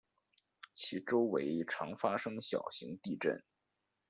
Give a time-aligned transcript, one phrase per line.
[0.73, 3.43] 其周围常发生小型地震。